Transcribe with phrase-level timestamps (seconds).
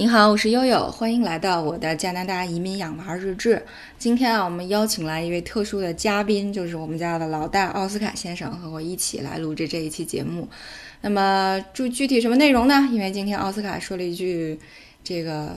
[0.00, 3.62] 你好，我是悠悠，欢迎来到我的加拿大移民养娃日志。
[3.98, 10.48] 今天啊，我们邀请来一位特殊的嘉宾，就是我们家的老大奥斯卡先生和我一起来录制这一期节目。
[11.02, 12.88] 那么，具具体什么内容呢？
[12.90, 14.58] 因为今天奥斯卡说了一句
[15.04, 15.54] 这个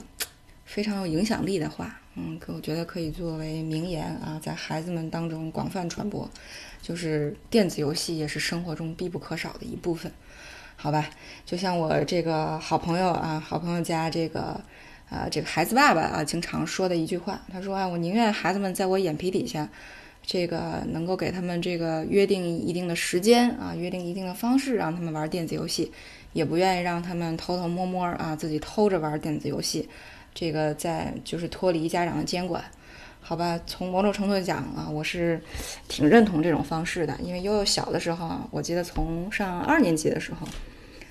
[0.66, 6.28] 非常有影响力的话，嗯，可我觉得可以作为名言啊，在孩子们当中广泛传播，
[6.82, 10.12] 就是电子游戏也是生活中必不可少的一部分。
[10.76, 11.08] 好吧，
[11.46, 14.60] 就像我这个好朋友啊，好朋友家这个，
[15.08, 19.66] 呃，这个孩子爸爸啊，经常说的一句话，他说啊，我宁愿孩子们在我眼皮底下，
[20.22, 25.90] 这个能够给他们这个约定一定的时间啊，约定一定的方式，让他们玩电子游戏，
[26.34, 29.88] 也不愿意让他们偷偷摸摸啊，自己偷着玩电子游戏，
[30.34, 32.62] 这个在就是脱离家长的监管。
[33.26, 35.40] 好吧，从某种程度讲啊，我是
[35.88, 40.46] 挺认同这种方式的，因为悠悠小的时候啊，我记得从上二年级的时候，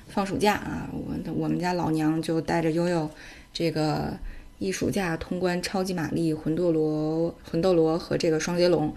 [0.10, 3.10] 放暑假啊，我我们家老娘就带着悠悠，
[3.52, 4.14] 这个
[4.60, 8.94] 一暑假通关超级玛丽、魂斗罗、魂斗罗和这个双截龙，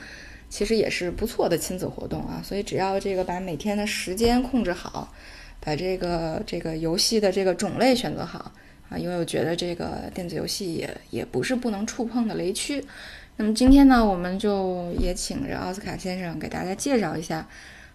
[0.50, 2.42] 其实也是不错的亲子活动啊。
[2.44, 5.10] 所以只要这个把每天的时间控制好，
[5.58, 8.52] 把这个这个游戏的这个种类选择好。
[8.88, 12.84] 啊，因为我觉得这个电子游戏也也不是不能触碰的雷区。
[13.36, 17.46] 那么今天呢，我们就也请着奥斯卡先生给大家介绍一下，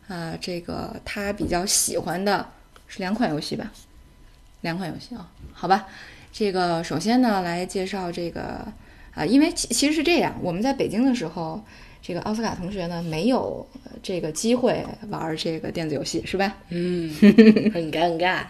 [0.08, 2.48] 啊，这个他比较喜欢的
[2.88, 3.72] 是两款游戏吧？
[4.62, 5.88] 两款游戏啊，好吧。
[6.32, 8.68] 这个首先呢，来介绍这个
[9.14, 11.64] 啊，因为其其实是这样，我们在北京的时候。
[12.02, 13.66] 这个奥斯卡同学呢，没有
[14.02, 16.58] 这个机会玩这个电子游戏，是吧？
[16.70, 17.14] 嗯，
[17.72, 18.42] 很尴尬。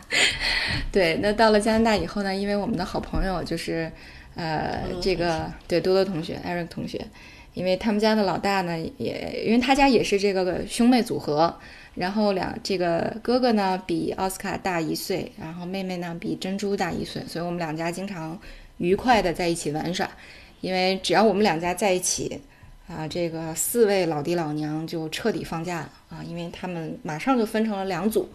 [0.89, 3.91] 对，那到了加拿大以后呢，因为我们的好朋友就是
[4.35, 7.05] 呃，这个对多多同学，Eric 同学，
[7.53, 11.53] 因为他们家的老大呢，也因为他家也是这个兄妹组合，
[11.95, 18.39] 然后两这个哥哥呢比奥斯卡大一岁，然后妹妹呢比珍珠大一岁，所以我们两家经常
[18.77, 20.09] 愉快的在一起玩耍，
[20.61, 22.39] 因为只要我们两家在一起。
[22.91, 28.29] 啊，这个四位老爹老娘就彻底放假了啊，因为他们马上就分成了两组，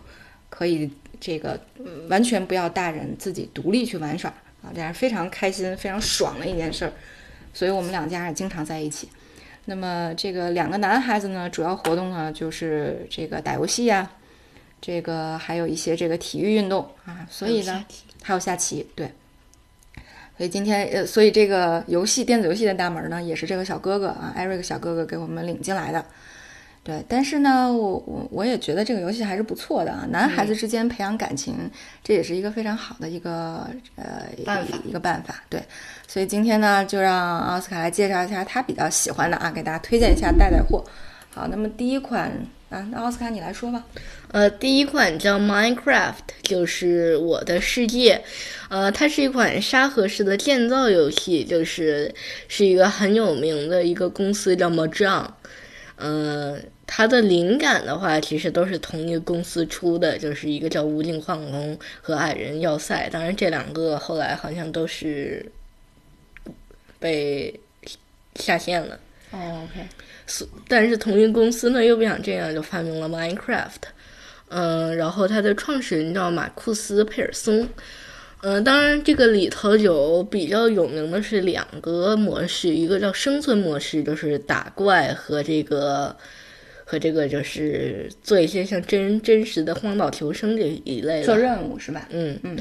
[0.48, 1.60] 可以这个
[2.08, 4.30] 完全不要大人自己独立去玩耍
[4.62, 6.92] 啊，这样非常开心、非常爽的一件事儿。
[7.52, 9.08] 所以我们两家也经常在一起。
[9.66, 14.10] 那么这个两个男孩子呢，主要活动呢就是这个打游戏呀，
[14.80, 17.84] 这个还有一些这个体育运动啊，所以呢
[18.22, 19.12] 还有下棋，对。
[20.36, 26.04] 所以今天，呃，所以这个游戏电子游戏的大门呢，也是这个小哥哥啊，艾瑞克小哥哥给我们领进来的。
[26.84, 30.06] 对，但是呢，我我我也觉得这个游戏还是不错的啊。
[30.10, 31.68] 男孩子之间培养感情，
[32.04, 35.42] 这也是一个非常好的一个呃办法，一个办法。
[35.48, 35.60] 对，
[36.06, 40.84] 所以今天呢，就让奥斯卡来介绍一下他比较喜欢的啊，给大家推荐一下带带货。
[41.36, 42.30] 好，那么第一款
[42.70, 43.84] 啊，那奥斯卡你来说吧。
[44.32, 48.24] 呃，第一款叫 Minecraft，就是我的世界。
[48.70, 52.14] 呃，它是一款沙盒式的建造游戏，就是
[52.48, 55.26] 是一个很有名的一个公司叫 Mojang。
[55.96, 63.10] 呃，它的灵感的话，其实都是同一个公司出的，就是一个叫无尽矿工和矮人要塞。
[63.10, 65.52] 当然，这两个后来好像都是
[66.98, 67.60] 被
[68.36, 68.98] 下线了。
[69.32, 69.86] 哦，OK。
[70.26, 73.88] 是，但是同一公司呢又不想这样，就发明了 Minecraft。
[74.48, 77.68] 嗯，然后它的创始人叫马库斯·佩尔松。
[78.42, 86.14] 嗯，当然这个里头有比较有名的是两个模式，一个叫生存模式，就是打怪和这个
[86.84, 92.06] 和这个就是做一些像真真实的荒岛求生这一类的做任务是吧？
[92.10, 92.56] 嗯嗯。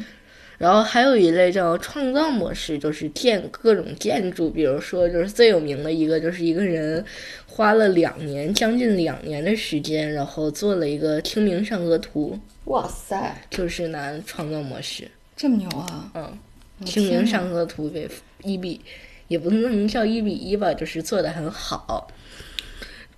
[0.57, 7.03] 然后还有一类叫创造模式，就是建各种建筑，比如说就是最有名的一个，就是一个人
[7.45, 12.39] 花了两年，将近两年的时间，然后做了一个清明上河图。
[12.65, 16.11] 哇塞，就是拿创造模式，这么牛啊！
[16.15, 16.37] 嗯，
[16.85, 18.09] 清明上河图给
[18.41, 18.81] 一比，
[19.27, 22.07] 也不能叫一比一吧，就是做的很好。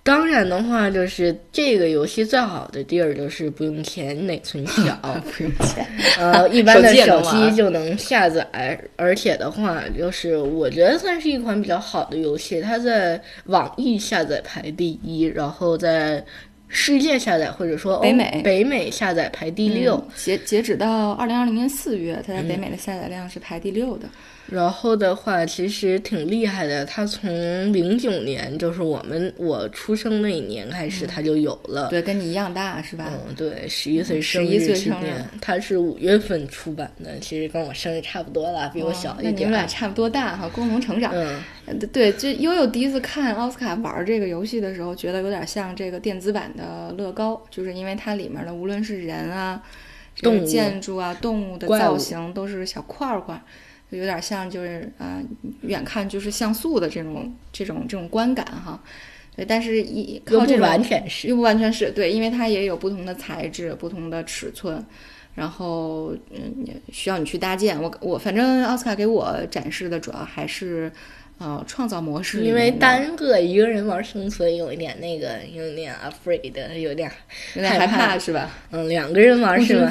[0.08, 4.96] 当然的话，就是这个游戏最好的地儿就是不用钱，内存小，
[5.36, 5.86] 不用钱。
[6.18, 12.58] 呃，一般的手机就能下载，而且的话，就是我觉得算是一款比较好的游戏。
[12.60, 16.24] 它在网易下载排第一，然后在
[16.68, 20.02] 世界下载或者说北美北美下载排第六。
[20.14, 24.08] 截截止到二零二零年四月，它在北美的下载量是排第六的。
[24.50, 26.82] 然后的话，其实挺厉害的。
[26.86, 31.88] 他从零九年，就是我们我出生那一年开始，他就有了。
[31.90, 33.10] 对，跟你一样大是吧？
[33.28, 35.22] 嗯，对，十一岁生日纪念。
[35.38, 39.34] 他是五月份出版的，其实跟我生日差不多了，比我小一点。
[39.34, 41.12] 那你们俩差不多大哈，共同成长。
[41.14, 41.42] 嗯，
[41.92, 49.62] 对，就悠悠第一次看奥斯卡玩这个游戏的时候，觉得有点像这个电子版的乐高，就是因为它里面的无论是人啊。
[50.20, 53.40] 动物建筑啊、动物的造型都是小块儿块儿，
[53.88, 55.22] 就有点像就是啊、
[55.60, 58.82] 远看就是像素的这种这种这种观感哈。
[59.36, 64.84] 对，但是一靠这种完全是又不完全是对，因为它也有不同的材质、不同的尺寸，
[65.36, 67.80] 然后嗯，需要你去搭建。
[67.80, 70.90] 我我反正奥斯卡给我展示的主要还是
[71.38, 76.42] 呃创造模式因为，单个一个人玩生存有一点那个，有点 afraid，
[76.78, 77.10] 有点
[77.54, 78.50] 有点害害怕是吧？
[78.70, 79.90] 嗯，两个人玩孤是吧？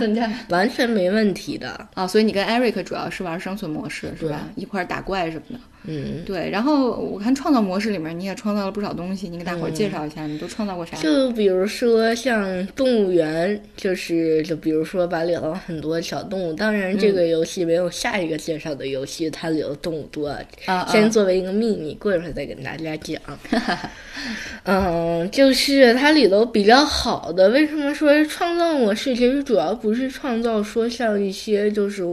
[0.50, 1.88] 完全没问题的。
[1.94, 4.50] 啊，所以你跟 Eric 主要是玩生存模式是吧？
[4.56, 5.60] 一块儿打怪什么的。
[5.90, 10.98] 嗯，对，然后我看创造模式里面你也创造了不少东西，你给大伙儿介绍一下，你都创造过啥？
[10.98, 23.22] 就比如说像动物园，就是就比如说把里头很多小动物，当然这个游戏没有下一个介绍的游戏，它里头动物多，啊啊先作为一个秘密，过一会儿再跟大家讲。
[24.64, 29.16] 嗯，就是它里头比较好的，为什么说创造模式？
[29.16, 32.04] 其实主要不是创造说像一些就是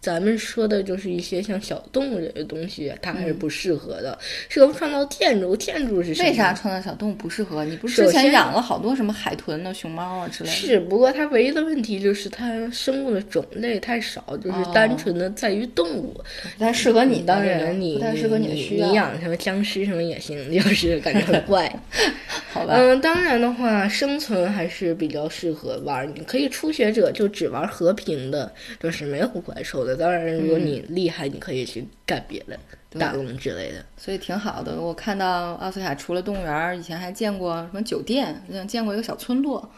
[0.00, 4.16] 咱们说的就是一些像小动物这些东西，它还是不适合的，
[4.48, 5.56] 适合创造建筑。
[5.56, 7.64] 建筑是什么为啥创造小动物不适合？
[7.64, 10.54] 你不是之前养了好多什么海豚呢、熊猫啊之类的？
[10.54, 16.14] 是，不过它唯一的问题就是它生物的种类太少，就是哦单纯的在于动物。
[16.56, 18.86] 不太适合你当这个然你，不太适合你的需要。
[18.88, 21.68] 你养什么僵尸什么也行，就是感觉很怪。
[22.50, 22.74] 好吧？
[22.76, 26.08] 嗯，当然的话，生存还是比较适合玩。
[26.14, 28.50] 你可以初学者就只玩和平的，
[28.80, 29.97] 就是没有怪兽的。
[29.98, 32.58] 当然，如果你厉害，你可以去干别的，
[32.88, 33.84] 对大龙之类的。
[33.96, 34.80] 所以挺好的。
[34.80, 39.68] 我看到奥斯卡除了动物园，以前还见过什么酒店，好像见过一个小村落，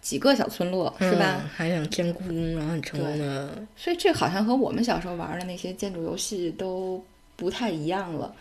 [0.00, 1.40] 几个小村落是吧？
[1.42, 1.48] 嗯？
[1.48, 3.50] 还想建故宫，然后很成功的。
[3.76, 7.02] 所以这好像和我们小时候玩的那些建筑游戏都
[7.36, 8.34] 不太一样了。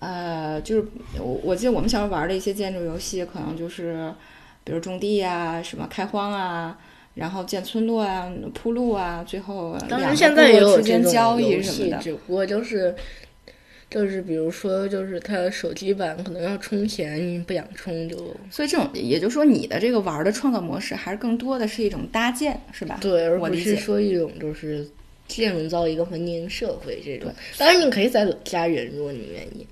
[0.00, 0.84] 呃，就是
[1.18, 4.12] 我我记得我们小时候玩的一些建筑游戏，可能就是
[4.64, 6.76] 比如种地呀、什么开荒啊，
[7.14, 11.98] 然后建村落啊、铺路啊，最后当然，现在也有这种间交易什么的。
[11.98, 12.94] 只不过就是。
[13.90, 18.16] 就是比如说，就是它手机版可能要充钱，你不想充就
[18.50, 22.96] 所以这种，也就是说，你的这个玩的创造模式，还是更多的是一种搭建，是吧？
[23.02, 24.88] 对，而不我是说一种就是
[25.28, 27.30] 建造一个文明社会这种。
[27.58, 29.66] 当然，你可以在加人，如果你愿意。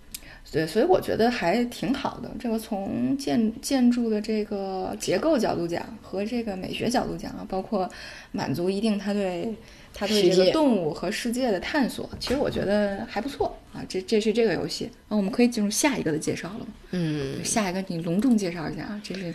[0.52, 2.30] 对，所以我觉得还挺好的。
[2.38, 7.88] 这个从建建筑的这个结构角度讲，和这个美学角度讲啊，包括
[8.32, 9.54] 满足一定它对
[9.94, 13.84] 它对这个动物和世界的探索，其实我觉得还不错啊。
[13.88, 16.66] 这这是这个游戏，那我们可以进入下一个的介绍了？
[16.90, 19.32] 嗯，下一个你隆重介绍一下啊，这是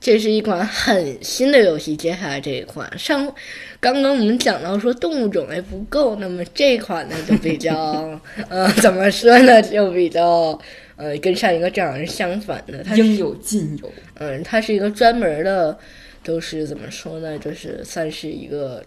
[0.00, 1.96] 这是一款很新的游戏。
[1.96, 3.32] 接下来这一款，上
[3.78, 8.20] 刚刚我们讲到说动物种类不够，那么这一款呢就比较，
[8.50, 10.58] 呃，怎么说呢，就比较，
[10.96, 12.82] 呃，跟上一个正好是相反的。
[12.82, 13.92] 它应有尽有。
[14.14, 15.78] 嗯，它是一个专门的，
[16.24, 17.38] 都是怎么说呢？
[17.38, 18.84] 就是算是一个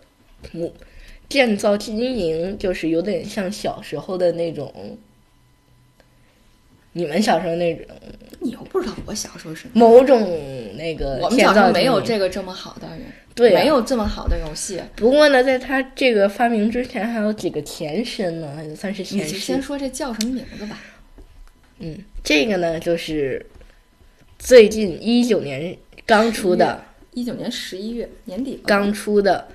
[0.51, 0.73] 木
[1.29, 4.97] 建造经营，就是有点像小时候的那种，
[6.97, 7.85] 你们小时候那种
[8.39, 10.17] 你又不知道我小时候是某种
[10.77, 12.87] 那个我们小时候没有这个这么好的，
[13.35, 14.79] 对啊没有这么好的游戏。
[14.95, 19.61] 不过呢，在它这个发明之前，还有几个前身呢，也算是你前世就先。
[19.61, 20.79] 说这叫什么名字吧。
[21.79, 23.45] 嗯，这个呢，就是
[24.39, 26.81] 最近一九年刚出的，
[27.11, 29.49] 一九年十一月年底刚出的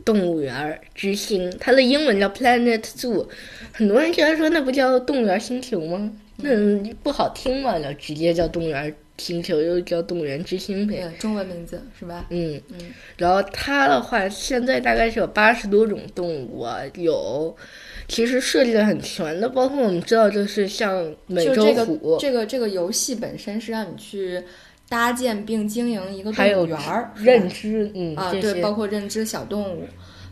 [0.04, 3.26] 《动物园之星》，它的英文叫 Planet Zoo。
[3.72, 6.12] 很多人居然说那不叫动物园星球吗？
[6.38, 6.50] 那
[7.02, 10.96] 不好听嘛，就直接叫动物园星球，又叫动物园之星呗。
[10.96, 12.26] 对，中文名字是吧？
[12.30, 12.78] 嗯嗯，
[13.16, 17.56] 然后它的话，现在大概是有八十多种动物啊，有
[18.08, 24.42] 其实设计的很全的，包括我们知道，就是像美洲就这个虎，这个这个游戏本身是让你去
[24.88, 29.84] 搭建并经营一个动物园儿，认知，嗯，啊，对，包括认知小动物。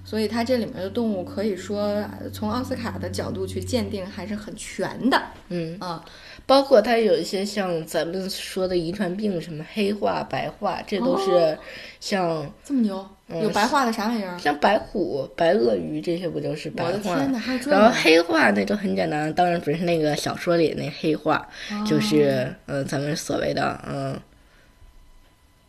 [0.05, 1.83] 所以它这里面的动物可以说
[2.21, 6.05] 呃从奥斯卡的角度去鉴定还是很全的嗯，啊。
[6.47, 11.59] 包括它有一些像咱们说的遗传病，什么黑化、白化，这都是哦
[12.01, 14.39] 像、这么牛，嗯有白化的啥玩意儿？
[14.39, 17.17] 像白虎、白鳄鱼这些，不就是白化？
[17.67, 21.49] 然后黑化那就很简单，当然不是那个小说里那黑化，
[21.87, 24.21] 就是嗯、呃咱们所谓的嗯、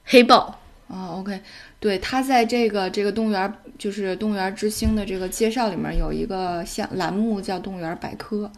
[0.04, 0.60] 黑豹。
[0.88, 1.40] 哦，OK，
[1.86, 8.52] 对，它在这个这个动物园，就是动物园之星的这个介绍里面有一个项栏目叫动物园百科，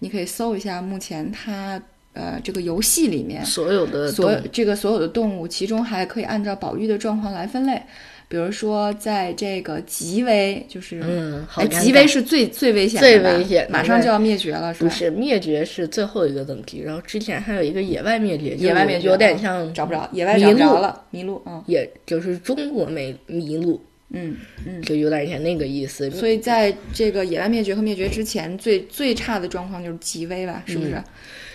[0.00, 1.80] 你可以搜一下，目前它
[2.12, 7.80] 呃这个游戏里面所有的所有这个所有的动物，其中还可以按照保育的状况来分类，
[8.28, 14.88] 比如说在这个极危，就是嗯，好哎，极危是最最危险的最，危险马上就要灭绝了，是吧？
[14.88, 26.10] 不是灭绝是最后一个等级，然后之前还有一个野外灭绝，野外灭绝有点啊像找不着，野外找不麋鹿着了，迷路，嗯也就是中国没迷路，嗯嗯，就有点像那个意思。
[26.10, 30.62] 所以在这个野外灭绝和灭绝之前，最最差的状况就是极危吧？
[30.66, 31.02] 是不是？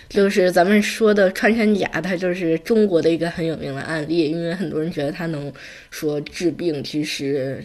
[0.08, 5.52] 就是咱们说的穿山甲，它就是中国的一个很有名的案例，因为很多人觉得它能
[5.90, 7.64] 说治病，其实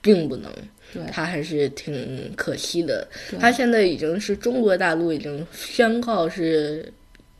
[0.00, 0.50] 并不能。
[0.92, 3.06] 对，它还是挺可惜的。
[3.38, 6.92] 它现在已经是中国大陆已经宣告是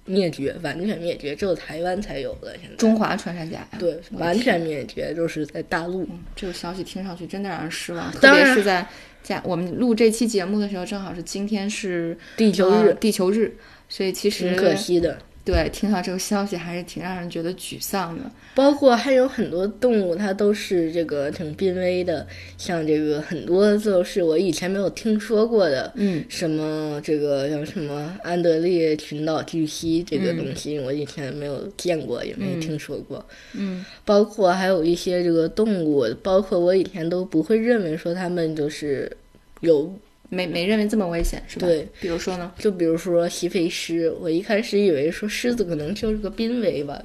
[0.05, 2.55] 灭绝，完全灭绝，只有台湾才有的。
[2.61, 6.09] 现在中华穿山甲呀，对，完全灭绝，就是在大陆。
[6.35, 8.87] 这个消息听上去真的让人失望，特别是在
[9.23, 13.55] 在我们录这期节目的时候，正好是今天是地球日，地球日。
[13.93, 18.23] 所以其实挺可惜的，对，听到这个消息还是挺让人觉得沮丧的。
[18.55, 33.23] 包括还有很多动物，它都是这个挺濒危的，像这个很多就是我以前没有听说过的，嗯，什么这个叫什么安德烈群岛巨蜥这个东西，我以前没有见过，也没听说过，
[33.53, 39.15] 嗯，包括还有一些这个动物，包括我以前都不会认为说它们就是
[39.61, 39.93] 有。
[40.35, 41.67] 没没认为这么危险是吧？
[41.67, 42.51] 对，比如说呢？
[42.59, 46.99] 就比如说西非狮，我一开始以为说狮子可能就是个濒危吧，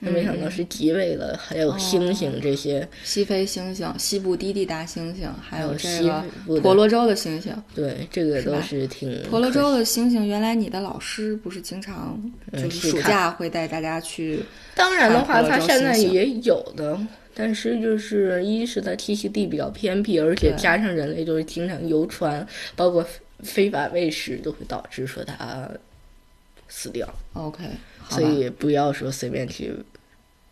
[0.00, 1.34] 没想到是极危了。
[1.42, 6.22] 还有猩猩这些，西非猩猩、西部低地大猩猩，还有这个
[6.60, 7.54] 婆罗洲的猩猩。
[7.74, 9.22] 对，这个都是挺。
[9.30, 12.20] 婆罗洲的猩猩，原来你的老师不是经常
[12.52, 14.40] 就是暑假会带大家去？
[14.74, 17.00] 当然的话，他现在也有的。
[17.34, 23.06] 但是就是一是它栖息地比较偏僻，而且加上人类就是经常游船，包括
[23.40, 25.68] 非法喂食，都会导致说它
[26.68, 27.08] 死掉。
[27.32, 27.64] OK，
[28.08, 29.74] 所以不要说随便去。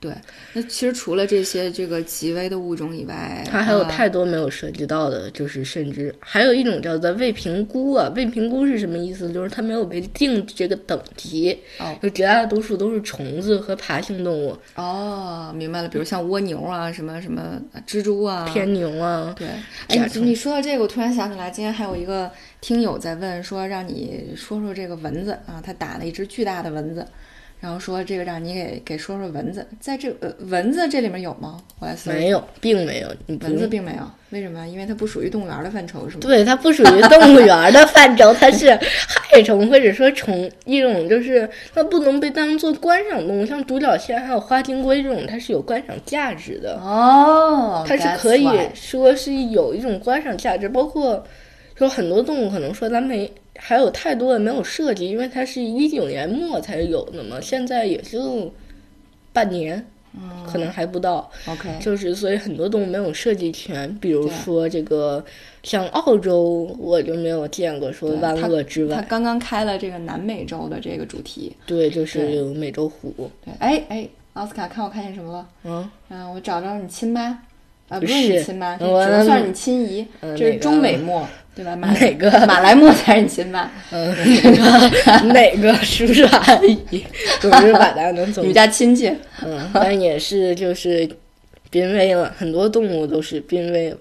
[0.02, 0.12] 对，
[0.52, 8.12] 那其实除了这些这个极危的物种以外，它还有太多没有涉及到的，就是甚至还有一种叫做未评估啊。
[8.16, 9.32] 未评估是什么意思？
[9.32, 11.56] 就是它没有被定这个等级，
[12.02, 14.58] 就绝大多数都是虫子和爬行动物。
[14.74, 15.88] 哦，明白了。
[15.88, 19.32] 比如像蜗牛啊，什么什么蜘蛛啊，天牛啊。
[19.38, 19.46] 对，
[19.86, 22.28] 哎，你说到这个，我突然想起来，今天还有一个
[22.60, 27.06] 听友在问说，让你说说这个蚊子啊，他打了一只巨大的蚊子。
[27.62, 31.58] 然后说这个让你给给说说蚊子，在这呃蚊子这里面有吗？
[31.78, 33.08] 我来没有，并没有，
[33.40, 34.66] 蚊子并没有，为什么？
[34.66, 36.22] 因为它不属于动物园的范畴，是吗？
[36.22, 38.76] 对，它不属于动物园的范畴，它是
[39.06, 51.24] 害虫或者说虫一种，就是它不能被当做观赏动物，像独角仙还有花金龟这种，它是有观赏价值的哦，它是可以说是有一种观赏价值，包括
[51.76, 53.32] 说很多动物可能说咱没。
[53.56, 58.52] 还有太多的没有设计，因为它是一九年末才有的嘛，现在也就
[59.32, 59.86] 半年，
[60.46, 61.30] 可能还不到。
[61.46, 65.24] OK，就是所以很多动物没有设计全，比如说这个
[65.62, 68.96] 像澳洲，我就没有见过说万恶之外。
[68.96, 71.54] 它刚刚开了这个南美洲的这个主题。
[71.66, 73.30] 对，就是有美洲虎。
[73.44, 75.48] 对，哎哎，奥斯卡，看我看见什么了？
[75.64, 77.42] 嗯，嗯，我找着你亲妈。
[77.88, 80.06] 啊，不是你亲妈，只能算是你亲姨。
[80.20, 81.74] 这是中美墨，对吧？
[81.76, 83.70] 哪个 马来貘才是你亲妈？
[83.90, 84.14] 嗯，
[85.32, 86.54] 哪个叔叔阿
[86.90, 87.04] 姨？
[87.40, 88.42] 总之把它能走。
[88.42, 89.12] 你家亲戚？
[89.44, 91.08] 嗯，但也是就是
[91.70, 93.96] 濒危了，很多动物都是濒危了。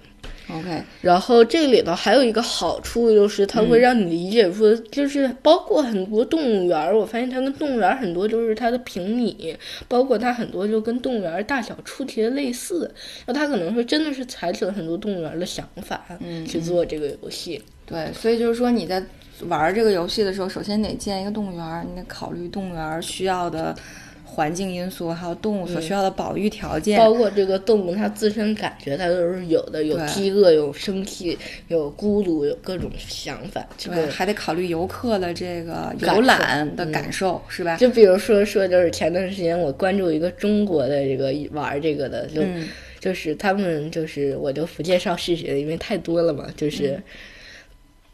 [0.54, 9.56] OK，然后这里头还有一个好处，就是它会让你理解说，就是包括很多动物园，我发现它跟动物园很多就是它的平米，
[9.88, 12.94] 包括它很多就跟动物园大小出题的类似，
[13.26, 17.62] 那它可能说真的是采取了很多动物园的想法，嗯，去做这个游戏。
[17.86, 19.02] 对，所以就是说你在
[19.48, 23.76] 玩这个游戏的时候，首先得建一个动物园，你得考虑动物园需要的。
[24.34, 33.68] 环境因素，还有动物所需要的保育条件，包括这个动物它自身感觉，它都是有的，有饥饿，有生气，有孤独，有各种想法。
[33.84, 37.76] 对，还得考虑游客的这个游览的感受，是吧？
[37.76, 42.42] 就比如说说，就是前段时间我关注一个中国的这个玩这个的，就
[43.02, 46.98] 就是他们就是我就不介绍细节，因为太多了嘛，就是。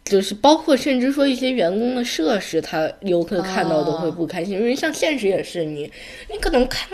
[0.08, 5.92] 就是包括甚至说一些员工的设施，他游客看到都会不开心，因为像现实也是你，
[6.32, 6.88] 你可能看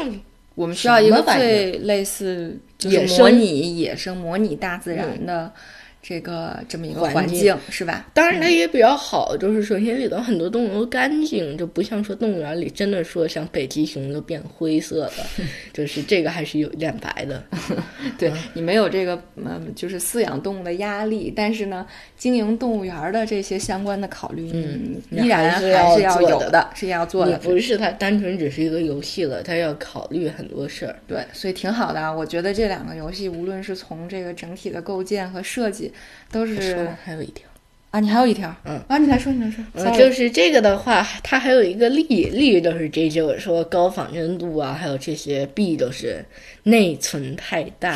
[0.55, 5.51] 我们需要一个最类似就是模拟野生、模拟大自然的。
[6.06, 8.06] 这个这么一个环境是吧？
[8.14, 15.24] 当然它也比较好，就是首先里头很多动物都干净，就不像说动物园里真的说像北极熊都变灰色的，
[15.72, 17.42] 就是这个还是有一点白的。
[18.20, 25.70] 对你没有这个嗯，就是饲养动物的压力，但是呢，经营动物园的这些相关的考虑，嗯，依然还是
[26.02, 27.38] 要有的，是要做的。
[27.38, 31.00] 不是它单纯只是一个游戏了，它要考虑很多事儿。
[31.08, 35.93] 对，所以挺好的啊，我觉得这两个游戏无论是从这个整体的构建和设计。
[36.32, 37.48] 都是还有一条
[37.92, 46.26] 啊，你还有一条，嗯，啊，你来说，你来说，嗯，就是这个的话，它还有一个利利就是这就是说高仿真度啊，还有这些弊都是
[46.64, 47.96] 内存太大，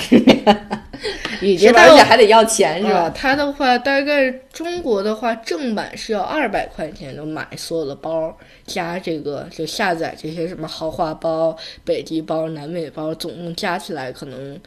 [1.41, 3.09] 以及而且还得要钱是吧？
[3.09, 8.37] 它的话大概中国的话正版是要二百块钱就买所有的包，
[8.67, 14.59] 加这个就下载这些什么豪华包、北极包、南美包，总共加起来可能。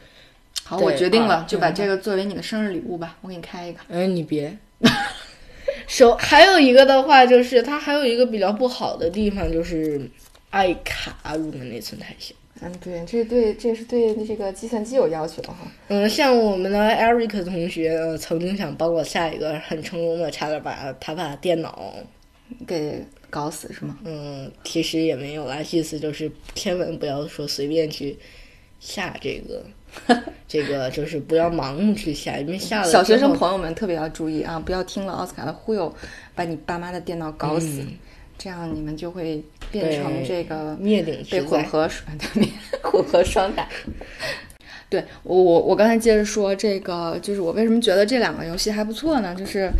[0.71, 3.79] 好，我决定了，就把这个作为你的生日礼物吧，我给你开一个。
[3.89, 4.57] 嗯，你别。
[5.85, 10.09] 手还有一个的话，就是它还有一个比较不好的地方，就是
[10.49, 12.33] 爱卡入门内存太小。
[12.61, 15.57] 嗯，对，这对这是对这个计算机有要求哈。
[15.89, 21.93] 嗯，像我们的 Eric 同学曾经想帮我下一个很成功的，差点把他把电脑
[22.65, 23.97] 给搞死，是吗？
[24.05, 28.17] 嗯，其实也没有啦，意思就是千万不要说随便去
[28.79, 29.65] 下这个。
[30.47, 35.93] 这个就是不要盲目去下，因为下了小学生朋友们特别要注意啊，不要听了奥斯卡的忽悠，
[36.35, 37.83] 把你爸妈的电脑搞死，
[38.37, 41.89] 这样你们就会变成这个灭顶被混合
[42.33, 42.49] 对
[42.81, 43.67] 混合双打。
[44.89, 49.33] 对我我我刚才接着说这个，就是我为什么觉得这两个游戏还不错呢？
[49.33, 49.71] 就是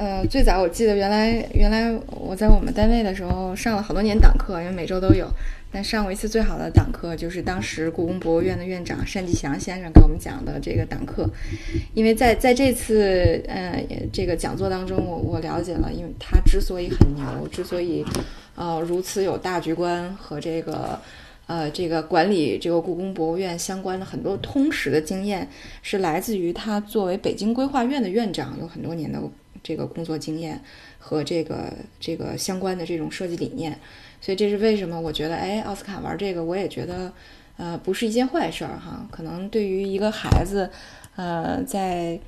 [0.00, 5.28] 呃，最早我记得原来原来我在我们单位的时候上了好多年党课，因为每周都有。
[5.70, 11.28] 但上过一次最好的党课，就是当时故宫博物院的院长单霁翔先生给我们讲的这个党课。
[11.92, 18.02] 因为在在这次呃这个讲座当中，我我了解了，因为他之所以很牛，之所以
[18.56, 20.98] 呃如此有大局观和这个
[21.50, 25.48] 呃这个管理这个故宫博物院相关的很多通识的经验，
[25.82, 29.20] 是来自于他作为北京规划院的院长有很多年的
[29.60, 30.62] 这个工作经验
[31.00, 33.76] 和这个这个相关的这种设计理念。
[34.20, 35.00] 所以这是为什么？
[35.00, 37.10] 我觉得，哎，奥斯卡玩这个，我也觉得，
[37.56, 39.08] 呃，不是一件坏事儿哈。
[39.10, 40.70] 可能对于一个孩子，
[41.16, 42.20] 呃，在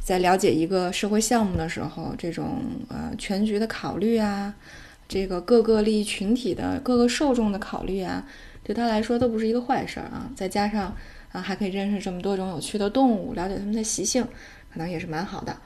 [0.00, 4.54] 在了解一个社会项目的时候，这种呃全局的考虑啊，
[5.08, 8.26] 这个各个利益群体的各个受众的考虑啊，
[8.62, 10.30] 对他来说都不是一个坏事儿啊。
[10.34, 10.94] 再加上
[11.32, 14.22] 啊，还可以认识这么多种有趣的动物，了解它们的习性，
[14.72, 15.56] 可能也是蛮好的。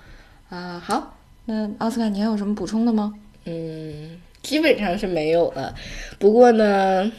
[0.48, 3.14] 啊，好，那奥斯卡，你还有什么补充的吗？
[3.44, 4.18] 嗯。
[4.42, 5.74] 基本上是没有了，
[6.18, 7.12] 不过呢，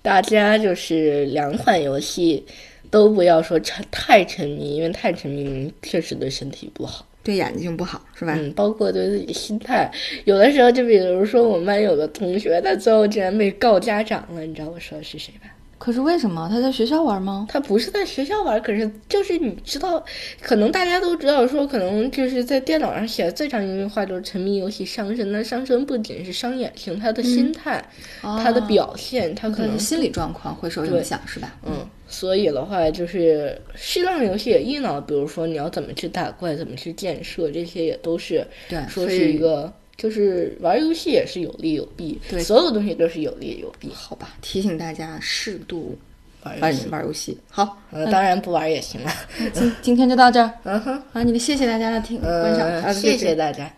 [0.00, 2.46] 大家就是两款游戏
[2.88, 8.34] 都不要说沉太沉迷，因为太沉迷确实对身体不好，对眼睛不好，是吧？
[8.36, 9.90] 嗯，包括对自己心态，
[10.24, 15.50] 有的时候就比如说我们班有个同学，他最后竟然被告家长了，你知道我说的是谁吧？
[15.76, 17.46] 可是为什么他在学校玩吗？
[17.48, 20.04] 他不是在学校玩，可是就是你知道，
[20.42, 25.30] 可能大家都知道，说可能就是在电脑上写的最常用的话就是沉迷游戏伤身。
[25.30, 27.80] 那伤身不仅是伤眼睛，他的心态，
[28.20, 31.54] 他的表现，他可能心理状况会受影响，是吧？
[31.64, 39.72] 嗯，所以的话就是适当的游戏也益脑，比如说你要怎么去打怪，怎么去建设，这些也都是对，说是一个。
[39.98, 43.90] 就是玩游戏也是有利有弊，对，所有东西都是有利有弊。
[43.92, 45.98] 好吧，提醒大家适度
[46.44, 46.56] 玩
[46.92, 47.36] 玩游戏。
[47.50, 49.10] 好，当然不玩也行了。
[49.52, 50.52] 今今天就到这儿。
[50.62, 53.68] 嗯哼，好，你们谢谢大家的听观赏，谢谢大家。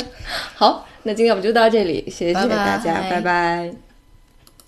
[0.56, 3.85] 好，那今天我们就到这里，谢谢大家，拜拜。